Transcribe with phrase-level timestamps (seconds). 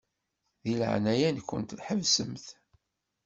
[0.63, 2.45] Di leɛnaya-nkent ḥebsemt.